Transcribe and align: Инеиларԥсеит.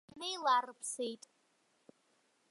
Инеиларԥсеит. 0.13 1.23